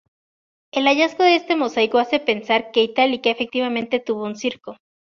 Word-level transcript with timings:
El 0.73 0.87
hallazgo 0.87 1.23
de 1.23 1.35
este 1.35 1.55
mosaico 1.55 1.99
hace 1.99 2.19
pensar 2.19 2.71
que 2.71 2.81
Itálica 2.81 3.29
efectivamente 3.29 3.99
tuvo 3.99 4.23
un 4.23 4.35
circo. 4.35 4.77